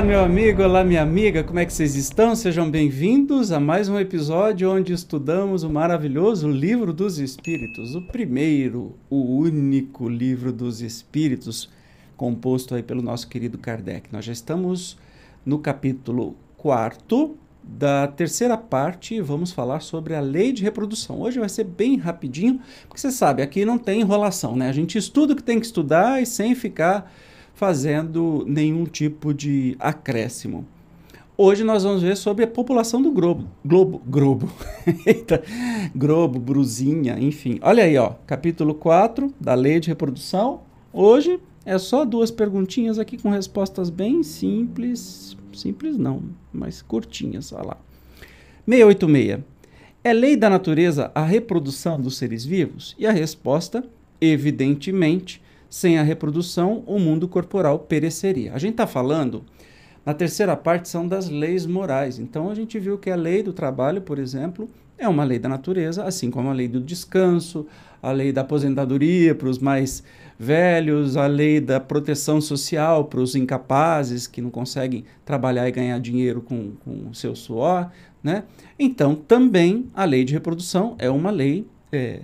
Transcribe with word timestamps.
Olá, 0.00 0.08
meu 0.08 0.24
amigo, 0.24 0.62
olá, 0.62 0.82
minha 0.82 1.02
amiga, 1.02 1.44
como 1.44 1.58
é 1.58 1.66
que 1.66 1.74
vocês 1.74 1.94
estão? 1.94 2.34
Sejam 2.34 2.70
bem-vindos 2.70 3.52
a 3.52 3.60
mais 3.60 3.86
um 3.86 3.98
episódio 3.98 4.72
onde 4.72 4.94
estudamos 4.94 5.62
o 5.62 5.68
maravilhoso 5.68 6.48
Livro 6.48 6.90
dos 6.90 7.18
Espíritos, 7.18 7.94
o 7.94 8.00
primeiro, 8.00 8.96
o 9.10 9.36
único 9.36 10.08
livro 10.08 10.54
dos 10.54 10.80
Espíritos, 10.80 11.68
composto 12.16 12.74
aí 12.74 12.82
pelo 12.82 13.02
nosso 13.02 13.28
querido 13.28 13.58
Kardec. 13.58 14.10
Nós 14.10 14.24
já 14.24 14.32
estamos 14.32 14.96
no 15.44 15.58
capítulo 15.58 16.34
4 16.56 17.36
da 17.62 18.08
terceira 18.08 18.56
parte 18.56 19.16
e 19.16 19.20
vamos 19.20 19.52
falar 19.52 19.80
sobre 19.80 20.14
a 20.14 20.20
lei 20.20 20.50
de 20.50 20.62
reprodução. 20.62 21.20
Hoje 21.20 21.38
vai 21.38 21.48
ser 21.50 21.64
bem 21.64 21.98
rapidinho, 21.98 22.58
porque 22.88 23.02
você 23.02 23.10
sabe, 23.10 23.42
aqui 23.42 23.66
não 23.66 23.76
tem 23.76 24.00
enrolação, 24.00 24.56
né? 24.56 24.70
A 24.70 24.72
gente 24.72 24.96
estuda 24.96 25.34
o 25.34 25.36
que 25.36 25.42
tem 25.42 25.60
que 25.60 25.66
estudar 25.66 26.22
e 26.22 26.24
sem 26.24 26.54
ficar 26.54 27.12
fazendo 27.54 28.44
nenhum 28.46 28.84
tipo 28.84 29.34
de 29.34 29.76
acréscimo. 29.78 30.66
Hoje 31.42 31.64
nós 31.64 31.84
vamos 31.84 32.02
ver 32.02 32.18
sobre 32.18 32.44
a 32.44 32.46
população 32.46 33.00
do 33.00 33.10
globo. 33.10 33.48
Globo, 33.64 34.02
globo. 34.06 34.52
Eita, 35.06 35.42
globo, 35.94 36.38
brusinha, 36.38 37.18
enfim. 37.18 37.58
Olha 37.62 37.84
aí, 37.84 37.96
ó, 37.96 38.10
capítulo 38.26 38.74
4 38.74 39.32
da 39.40 39.54
lei 39.54 39.80
de 39.80 39.88
reprodução. 39.88 40.60
Hoje 40.92 41.40
é 41.64 41.78
só 41.78 42.04
duas 42.04 42.30
perguntinhas 42.30 42.98
aqui 42.98 43.16
com 43.16 43.30
respostas 43.30 43.88
bem 43.88 44.22
simples. 44.22 45.34
Simples 45.54 45.96
não, 45.96 46.24
mas 46.52 46.82
curtinhas, 46.82 47.52
olha 47.52 47.68
lá. 47.68 47.76
686. 48.68 49.40
É 50.02 50.12
lei 50.12 50.36
da 50.36 50.50
natureza 50.50 51.10
a 51.14 51.22
reprodução 51.24 52.00
dos 52.00 52.16
seres 52.16 52.44
vivos? 52.44 52.94
E 52.98 53.06
a 53.06 53.12
resposta, 53.12 53.84
evidentemente, 54.20 55.42
sem 55.70 55.98
a 55.98 56.02
reprodução, 56.02 56.82
o 56.84 56.98
mundo 56.98 57.28
corporal 57.28 57.78
pereceria. 57.78 58.52
A 58.52 58.58
gente 58.58 58.72
está 58.72 58.88
falando, 58.88 59.44
na 60.04 60.12
terceira 60.12 60.56
parte, 60.56 60.88
são 60.88 61.06
das 61.06 61.28
leis 61.28 61.64
morais. 61.64 62.18
Então, 62.18 62.50
a 62.50 62.54
gente 62.54 62.78
viu 62.78 62.98
que 62.98 63.08
a 63.08 63.16
lei 63.16 63.42
do 63.42 63.52
trabalho, 63.52 64.02
por 64.02 64.18
exemplo, 64.18 64.68
é 64.98 65.08
uma 65.08 65.22
lei 65.24 65.38
da 65.38 65.48
natureza, 65.48 66.04
assim 66.04 66.30
como 66.30 66.50
a 66.50 66.52
lei 66.52 66.66
do 66.66 66.80
descanso, 66.80 67.66
a 68.02 68.10
lei 68.10 68.32
da 68.32 68.40
aposentadoria 68.40 69.34
para 69.34 69.48
os 69.48 69.58
mais 69.58 70.02
velhos, 70.38 71.16
a 71.16 71.26
lei 71.26 71.60
da 71.60 71.78
proteção 71.78 72.40
social 72.40 73.04
para 73.04 73.20
os 73.20 73.34
incapazes 73.34 74.26
que 74.26 74.42
não 74.42 74.50
conseguem 74.50 75.04
trabalhar 75.24 75.68
e 75.68 75.72
ganhar 75.72 75.98
dinheiro 76.00 76.42
com 76.42 76.72
o 76.86 77.14
seu 77.14 77.36
suor. 77.36 77.90
Né? 78.22 78.44
Então, 78.78 79.14
também 79.14 79.86
a 79.94 80.04
lei 80.04 80.24
de 80.24 80.32
reprodução 80.32 80.96
é 80.98 81.08
uma 81.08 81.30
lei 81.30 81.66
é, 81.92 82.20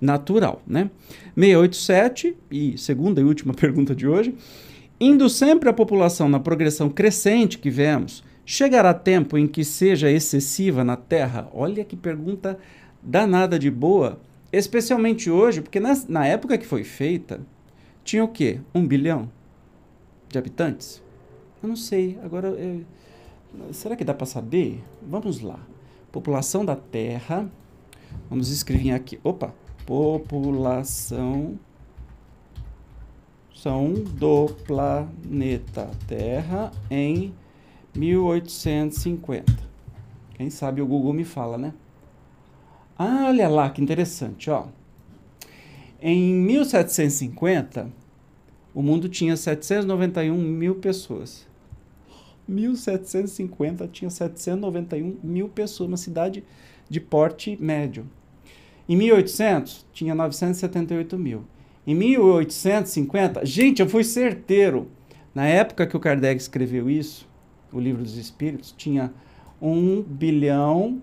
natural. 0.00 0.62
Né? 0.66 0.90
687, 1.34 2.36
e 2.50 2.78
segunda 2.78 3.20
e 3.20 3.24
última 3.24 3.52
pergunta 3.54 3.94
de 3.94 4.06
hoje. 4.06 4.34
Indo 5.00 5.28
sempre 5.28 5.68
a 5.68 5.72
população 5.72 6.28
na 6.28 6.38
progressão 6.38 6.90
crescente 6.90 7.58
que 7.58 7.70
vemos, 7.70 8.22
chegará 8.44 8.92
tempo 8.92 9.38
em 9.38 9.46
que 9.46 9.64
seja 9.64 10.10
excessiva 10.10 10.84
na 10.84 10.96
Terra? 10.96 11.48
Olha 11.54 11.84
que 11.84 11.96
pergunta 11.96 12.58
danada 13.02 13.58
de 13.58 13.70
boa, 13.70 14.20
especialmente 14.52 15.30
hoje, 15.30 15.62
porque 15.62 15.80
na, 15.80 15.98
na 16.08 16.26
época 16.26 16.58
que 16.58 16.66
foi 16.66 16.84
feita, 16.84 17.40
tinha 18.04 18.22
o 18.22 18.28
quê? 18.28 18.60
Um 18.74 18.86
bilhão 18.86 19.30
de 20.28 20.38
habitantes? 20.38 21.02
Eu 21.62 21.68
não 21.68 21.76
sei. 21.76 22.18
Agora, 22.22 22.48
eu, 22.48 22.84
será 23.72 23.96
que 23.96 24.04
dá 24.04 24.14
para 24.14 24.26
saber? 24.26 24.82
Vamos 25.02 25.40
lá. 25.40 25.60
População 26.10 26.64
da 26.64 26.76
Terra. 26.76 27.50
Vamos 28.28 28.48
escrever 28.48 28.92
aqui. 28.92 29.18
Opa, 29.24 29.54
população 29.86 31.58
são 33.54 33.92
do 33.92 34.46
planeta 34.64 35.90
Terra 36.06 36.70
em 36.90 37.34
1850. 37.94 39.70
Quem 40.34 40.48
sabe 40.48 40.80
o 40.80 40.86
Google 40.86 41.12
me 41.12 41.24
fala, 41.24 41.58
né? 41.58 41.74
Ah, 42.96 43.26
olha 43.26 43.48
lá 43.48 43.68
que 43.68 43.82
interessante, 43.82 44.50
ó. 44.50 44.66
Em 46.00 46.32
1750, 46.32 47.90
o 48.74 48.82
mundo 48.82 49.08
tinha 49.08 49.36
791 49.36 50.38
mil 50.38 50.76
pessoas. 50.76 51.46
1750 52.48 53.86
tinha 53.88 54.10
791 54.10 55.18
mil 55.22 55.48
pessoas, 55.48 55.88
uma 55.88 55.96
cidade 55.96 56.42
de 56.90 57.00
porte 57.00 57.56
médio. 57.60 58.06
Em 58.88 58.96
1800, 58.96 59.86
tinha 59.92 60.14
978 60.14 61.16
mil. 61.16 61.44
Em 61.86 61.94
1850, 61.94 63.46
gente, 63.46 63.80
eu 63.80 63.88
fui 63.88 64.02
certeiro. 64.02 64.88
Na 65.32 65.46
época 65.46 65.86
que 65.86 65.96
o 65.96 66.00
Kardec 66.00 66.40
escreveu 66.40 66.90
isso, 66.90 67.28
o 67.72 67.78
Livro 67.78 68.02
dos 68.02 68.16
Espíritos, 68.16 68.74
tinha 68.76 69.12
um 69.62 70.02
bilhão. 70.02 71.00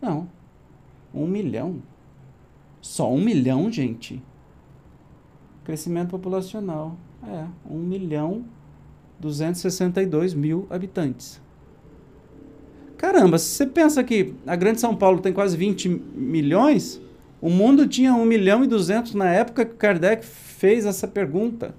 Não, 0.00 0.28
um 1.12 1.26
milhão. 1.26 1.82
Só 2.80 3.12
um 3.12 3.20
milhão, 3.20 3.70
gente. 3.70 4.22
Crescimento 5.62 6.10
populacional. 6.10 6.96
É, 7.24 7.46
um 7.70 7.78
milhão 7.78 8.44
262 9.20 10.34
mil 10.34 10.66
habitantes. 10.70 11.40
Caramba, 13.02 13.36
se 13.36 13.46
você 13.46 13.66
pensa 13.66 14.04
que 14.04 14.32
a 14.46 14.54
Grande 14.54 14.80
São 14.80 14.94
Paulo 14.94 15.20
tem 15.20 15.32
quase 15.32 15.56
20 15.56 15.88
milhões, 16.14 17.00
o 17.40 17.50
mundo 17.50 17.84
tinha 17.88 18.14
1 18.14 18.24
milhão 18.24 18.62
e 18.62 18.68
200 18.68 19.14
na 19.14 19.28
época 19.28 19.64
que 19.64 19.74
Kardec 19.74 20.24
fez 20.24 20.86
essa 20.86 21.08
pergunta. 21.08 21.74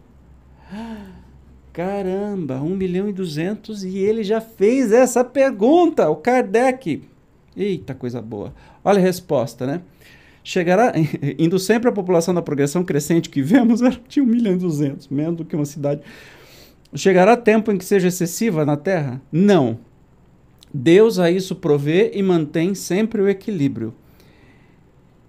Caramba, 1.71 2.55
1 2.55 2.75
milhão 2.75 3.07
e 3.07 3.13
200 3.13 3.85
e 3.85 3.99
ele 3.99 4.21
já 4.21 4.41
fez 4.41 4.91
essa 4.91 5.23
pergunta, 5.23 6.09
o 6.09 6.17
Kardec. 6.17 7.03
Eita, 7.55 7.95
coisa 7.95 8.21
boa. 8.21 8.53
Olha 8.83 8.99
a 8.99 9.01
resposta, 9.01 9.65
né? 9.65 9.81
Chegará, 10.43 10.91
indo 11.39 11.57
sempre 11.57 11.87
a 11.89 11.93
população 11.93 12.33
da 12.33 12.41
progressão 12.41 12.83
crescente 12.83 13.29
que 13.29 13.41
vemos, 13.41 13.79
tinha 14.09 14.25
1 14.25 14.27
milhão 14.27 14.55
e 14.55 14.57
200, 14.57 15.07
menos 15.07 15.37
do 15.37 15.45
que 15.45 15.55
uma 15.55 15.63
cidade. 15.63 16.01
Chegará 16.93 17.37
tempo 17.37 17.71
em 17.71 17.77
que 17.77 17.85
seja 17.85 18.09
excessiva 18.09 18.65
na 18.65 18.75
Terra? 18.75 19.21
Não. 19.31 19.79
Deus 20.73 21.19
a 21.19 21.29
isso 21.29 21.55
provê 21.55 22.11
e 22.15 22.23
mantém 22.23 22.73
sempre 22.73 23.21
o 23.21 23.29
equilíbrio. 23.29 23.93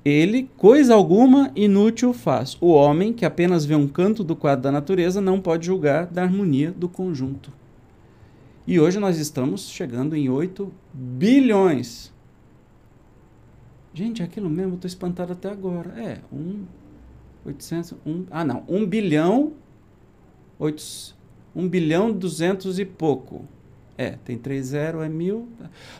Ele, 0.05 0.50
coisa 0.56 0.94
alguma, 0.94 1.50
inútil 1.55 2.12
faz. 2.12 2.56
O 2.60 2.69
homem, 2.69 3.12
que 3.12 3.25
apenas 3.25 3.65
vê 3.65 3.75
um 3.75 3.88
canto 3.88 4.22
do 4.22 4.37
quadro 4.37 4.62
da 4.62 4.72
natureza, 4.72 5.21
não 5.21 5.41
pode 5.41 5.66
julgar 5.66 6.06
da 6.06 6.22
harmonia 6.22 6.71
do 6.72 6.88
conjunto. 6.88 7.53
E 8.66 8.81
hoje 8.81 8.99
nós 8.99 9.19
estamos 9.19 9.69
chegando 9.69 10.16
em 10.16 10.28
8 10.28 10.72
bilhões. 10.93 12.12
Gente, 13.93 14.22
aquilo 14.22 14.49
mesmo, 14.49 14.75
estou 14.75 14.88
espantado 14.88 15.33
até 15.33 15.50
agora. 15.50 15.91
É, 15.99 16.19
1, 16.33 16.65
800, 17.47 17.94
1, 18.04 18.27
ah 18.31 18.44
não, 18.44 18.65
1 18.66 18.87
bilhão, 18.87 19.53
8, 20.59 21.15
1 21.54 21.69
bilhão 21.69 22.12
200 22.12 22.78
e 22.78 22.84
pouco. 22.84 23.47
É, 23.97 24.10
tem 24.25 24.37
3 24.37 24.66
zero, 24.66 25.03
é 25.03 25.09
mil. 25.09 25.49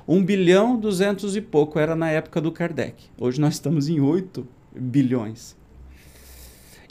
1 0.07 0.25
bilhão 0.25 0.77
200 0.77 1.37
e 1.37 1.41
pouco 1.41 1.79
era 1.79 1.95
na 1.95 2.11
época 2.11 2.41
do 2.41 2.51
Kardec. 2.51 3.05
Hoje 3.19 3.41
nós 3.41 3.55
estamos 3.55 3.89
em 3.89 4.01
8 4.01 4.47
bilhões. 4.75 5.57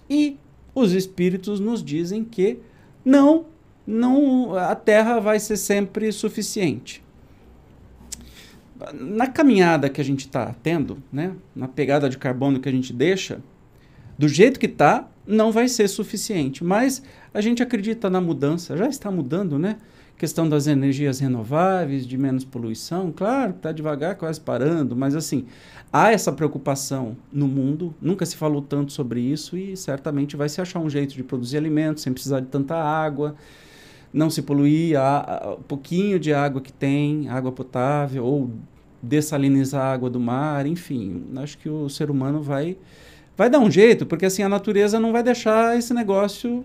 E 0.09 0.37
os 0.73 0.93
espíritos 0.93 1.59
nos 1.59 1.83
dizem 1.83 2.23
que 2.23 2.59
não, 3.03 3.45
não 3.85 4.55
a 4.55 4.75
Terra 4.75 5.19
vai 5.19 5.39
ser 5.39 5.57
sempre 5.57 6.11
suficiente. 6.11 7.03
Na 8.93 9.27
caminhada 9.27 9.89
que 9.89 10.01
a 10.01 10.03
gente 10.03 10.21
está 10.21 10.53
tendo, 10.61 11.01
né, 11.11 11.33
na 11.55 11.67
pegada 11.67 12.09
de 12.09 12.17
carbono 12.17 12.59
que 12.59 12.67
a 12.67 12.71
gente 12.71 12.91
deixa, 12.91 13.39
do 14.17 14.27
jeito 14.27 14.59
que 14.59 14.65
está, 14.65 15.09
não 15.25 15.51
vai 15.51 15.67
ser 15.67 15.87
suficiente. 15.87 16.63
Mas 16.63 17.01
a 17.33 17.41
gente 17.41 17.63
acredita 17.63 18.09
na 18.09 18.21
mudança, 18.21 18.75
já 18.77 18.87
está 18.87 19.09
mudando, 19.09 19.57
né? 19.57 19.77
Questão 20.23 20.47
das 20.47 20.67
energias 20.67 21.19
renováveis, 21.19 22.07
de 22.07 22.17
menos 22.17 22.45
poluição, 22.45 23.11
claro, 23.11 23.51
está 23.51 23.73
devagar, 23.73 24.15
quase 24.15 24.39
parando, 24.39 24.95
mas 24.95 25.17
assim, 25.17 25.45
há 25.91 26.13
essa 26.13 26.31
preocupação 26.31 27.17
no 27.29 27.45
mundo, 27.45 27.93
nunca 28.01 28.25
se 28.25 28.37
falou 28.37 28.61
tanto 28.61 28.93
sobre 28.93 29.19
isso 29.19 29.57
e 29.57 29.75
certamente 29.75 30.37
vai 30.37 30.47
se 30.47 30.61
achar 30.61 30.79
um 30.79 30.89
jeito 30.89 31.13
de 31.13 31.25
produzir 31.25 31.57
alimentos 31.57 32.03
sem 32.03 32.13
precisar 32.13 32.39
de 32.39 32.45
tanta 32.45 32.73
água, 32.73 33.35
não 34.13 34.29
se 34.29 34.41
poluir 34.41 34.97
a, 34.97 35.57
pouquinho 35.67 36.17
de 36.17 36.33
água 36.33 36.61
que 36.61 36.71
tem, 36.71 37.27
água 37.27 37.51
potável, 37.51 38.23
ou 38.23 38.49
dessalinizar 39.01 39.81
a 39.81 39.91
água 39.91 40.09
do 40.09 40.21
mar, 40.21 40.65
enfim, 40.65 41.21
acho 41.35 41.57
que 41.57 41.67
o 41.67 41.89
ser 41.89 42.09
humano 42.09 42.41
vai 42.41 42.77
vai 43.35 43.49
dar 43.49 43.59
um 43.59 43.69
jeito, 43.69 44.05
porque 44.05 44.25
assim 44.25 44.41
a 44.41 44.47
natureza 44.47 45.01
não 45.01 45.11
vai 45.11 45.21
deixar 45.21 45.77
esse 45.77 45.93
negócio 45.93 46.63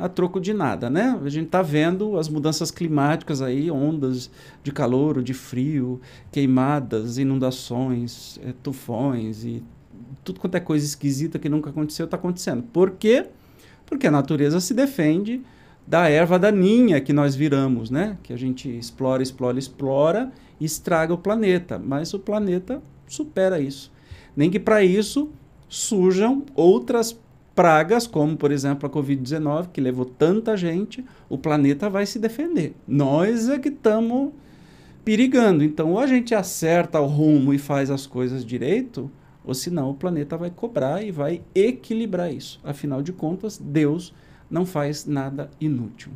a 0.00 0.08
troco 0.08 0.40
de 0.40 0.54
nada, 0.54 0.88
né? 0.88 1.18
A 1.22 1.28
gente 1.28 1.46
está 1.46 1.60
vendo 1.62 2.18
as 2.18 2.28
mudanças 2.28 2.70
climáticas 2.70 3.42
aí, 3.42 3.70
ondas 3.70 4.30
de 4.62 4.72
calor, 4.72 5.22
de 5.22 5.34
frio, 5.34 6.00
queimadas, 6.32 7.18
inundações, 7.18 8.40
é, 8.42 8.52
tufões 8.62 9.44
e 9.44 9.62
tudo 10.24 10.40
quanto 10.40 10.56
é 10.56 10.60
coisa 10.60 10.84
esquisita 10.84 11.38
que 11.38 11.48
nunca 11.48 11.70
aconteceu 11.70 12.04
está 12.04 12.16
acontecendo. 12.16 12.62
Por 12.72 12.92
quê? 12.92 13.26
Porque 13.84 14.06
a 14.06 14.10
natureza 14.10 14.60
se 14.60 14.72
defende 14.72 15.42
da 15.86 16.08
erva 16.08 16.38
daninha 16.38 17.00
que 17.00 17.12
nós 17.12 17.34
viramos, 17.34 17.90
né? 17.90 18.16
Que 18.22 18.32
a 18.32 18.36
gente 18.36 18.68
explora, 18.68 19.22
explora, 19.22 19.58
explora 19.58 20.32
e 20.58 20.64
estraga 20.64 21.12
o 21.12 21.18
planeta. 21.18 21.78
Mas 21.78 22.14
o 22.14 22.18
planeta 22.18 22.82
supera 23.06 23.60
isso. 23.60 23.92
Nem 24.36 24.50
que 24.50 24.60
para 24.60 24.84
isso 24.84 25.30
surjam 25.68 26.44
outras 26.54 27.18
pragas, 27.54 28.06
como 28.06 28.36
por 28.36 28.50
exemplo 28.50 28.88
a 28.88 28.90
Covid-19, 28.90 29.68
que 29.72 29.80
levou 29.80 30.04
tanta 30.04 30.56
gente, 30.56 31.04
o 31.28 31.36
planeta 31.36 31.90
vai 31.90 32.06
se 32.06 32.18
defender. 32.18 32.74
Nós 32.86 33.48
é 33.48 33.58
que 33.58 33.68
estamos 33.68 34.32
perigando. 35.04 35.64
Então, 35.64 35.92
ou 35.92 35.98
a 35.98 36.06
gente 36.06 36.34
acerta 36.34 37.00
o 37.00 37.06
rumo 37.06 37.52
e 37.52 37.58
faz 37.58 37.90
as 37.90 38.06
coisas 38.06 38.44
direito, 38.44 39.10
ou 39.44 39.54
senão 39.54 39.90
o 39.90 39.94
planeta 39.94 40.36
vai 40.36 40.50
cobrar 40.50 41.02
e 41.02 41.10
vai 41.10 41.42
equilibrar 41.54 42.32
isso. 42.32 42.60
Afinal 42.62 43.02
de 43.02 43.12
contas, 43.12 43.58
Deus 43.58 44.14
não 44.50 44.66
faz 44.66 45.06
nada 45.06 45.50
inútil. 45.60 46.12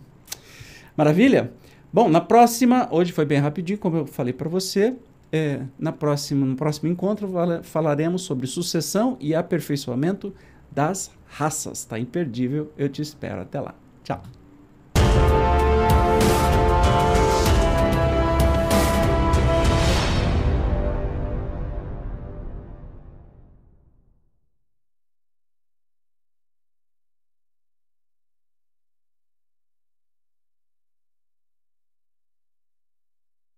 Maravilha? 0.96 1.52
Bom, 1.92 2.08
na 2.08 2.20
próxima, 2.20 2.88
hoje 2.90 3.12
foi 3.12 3.24
bem 3.24 3.38
rapidinho, 3.38 3.78
como 3.78 3.98
eu 3.98 4.06
falei 4.06 4.32
para 4.32 4.48
você. 4.48 4.94
É, 5.32 5.62
na 5.78 5.90
próxima, 5.90 6.46
no 6.46 6.54
próximo 6.54 6.88
encontro 6.88 7.28
falaremos 7.64 8.22
sobre 8.22 8.46
sucessão 8.46 9.16
e 9.20 9.34
aperfeiçoamento 9.34 10.32
das 10.74 11.10
raças. 11.26 11.84
Tá 11.84 11.98
imperdível. 11.98 12.72
Eu 12.76 12.88
te 12.88 13.02
espero. 13.02 13.42
Até 13.42 13.60
lá. 13.60 13.74
Tchau. 14.02 14.22